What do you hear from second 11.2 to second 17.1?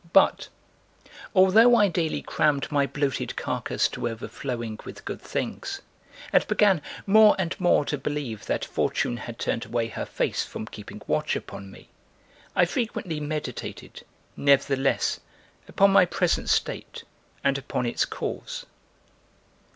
upon me, I frequently meditated, nevertheless, upon my present state